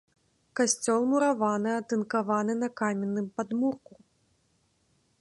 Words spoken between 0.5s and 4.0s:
Касцёл мураваны, атынкаваны, на каменным падмурку.